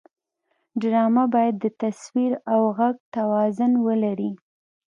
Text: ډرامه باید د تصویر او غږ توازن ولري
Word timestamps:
ډرامه 0.81 1.23
باید 1.33 1.55
د 1.59 1.65
تصویر 1.81 2.31
او 2.53 2.61
غږ 2.77 2.95
توازن 3.15 3.71
ولري 3.85 4.31